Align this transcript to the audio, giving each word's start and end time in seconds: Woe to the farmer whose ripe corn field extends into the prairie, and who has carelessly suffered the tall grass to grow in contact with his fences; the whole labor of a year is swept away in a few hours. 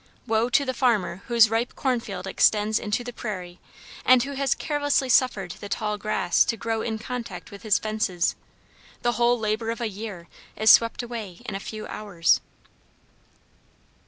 Woe 0.25 0.49
to 0.49 0.65
the 0.65 0.73
farmer 0.73 1.21
whose 1.27 1.51
ripe 1.51 1.75
corn 1.75 1.99
field 1.99 2.25
extends 2.25 2.79
into 2.79 3.03
the 3.03 3.13
prairie, 3.13 3.59
and 4.03 4.23
who 4.23 4.31
has 4.31 4.55
carelessly 4.55 5.09
suffered 5.09 5.51
the 5.51 5.69
tall 5.69 5.99
grass 5.99 6.43
to 6.45 6.57
grow 6.57 6.81
in 6.81 6.97
contact 6.97 7.51
with 7.51 7.61
his 7.61 7.77
fences; 7.77 8.35
the 9.03 9.11
whole 9.11 9.37
labor 9.37 9.69
of 9.69 9.79
a 9.79 9.89
year 9.89 10.27
is 10.55 10.71
swept 10.71 11.03
away 11.03 11.41
in 11.45 11.53
a 11.53 11.59
few 11.59 11.85
hours. 11.85 12.41